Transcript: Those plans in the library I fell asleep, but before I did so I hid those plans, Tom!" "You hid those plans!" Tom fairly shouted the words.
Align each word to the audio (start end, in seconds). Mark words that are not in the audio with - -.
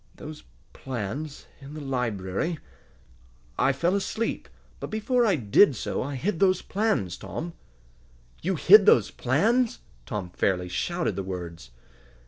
Those 0.15 0.41
plans 0.73 1.45
in 1.59 1.75
the 1.75 1.79
library 1.79 2.57
I 3.59 3.71
fell 3.71 3.93
asleep, 3.95 4.49
but 4.79 4.87
before 4.89 5.27
I 5.27 5.35
did 5.35 5.75
so 5.75 6.01
I 6.01 6.15
hid 6.15 6.39
those 6.39 6.63
plans, 6.63 7.15
Tom!" 7.17 7.53
"You 8.41 8.55
hid 8.55 8.87
those 8.87 9.11
plans!" 9.11 9.77
Tom 10.07 10.31
fairly 10.31 10.69
shouted 10.69 11.15
the 11.15 11.21
words. 11.21 11.69